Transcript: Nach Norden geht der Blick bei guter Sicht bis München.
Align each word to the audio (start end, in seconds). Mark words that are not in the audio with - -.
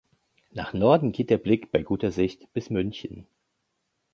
Nach 0.49 0.73
Norden 0.73 1.11
geht 1.11 1.29
der 1.29 1.37
Blick 1.37 1.71
bei 1.71 1.83
guter 1.83 2.11
Sicht 2.11 2.51
bis 2.53 2.71
München. 2.71 3.27